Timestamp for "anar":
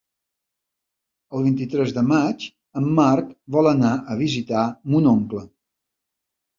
3.77-3.95